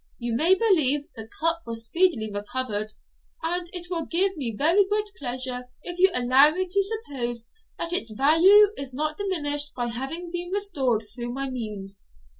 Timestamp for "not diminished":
8.95-9.75